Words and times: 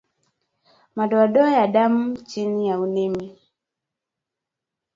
Madoadoa 0.95 1.51
ya 1.51 1.67
damu 1.67 2.17
chini 2.17 2.67
ya 2.67 2.79
ulimi 2.79 3.39